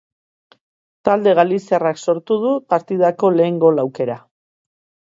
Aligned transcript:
Talde 1.09 1.35
galiziarrak 1.41 2.01
sortu 2.05 2.41
du 2.47 2.55
partidako 2.75 3.35
lehen 3.39 3.65
gol 3.67 3.85
aukera. 3.87 4.19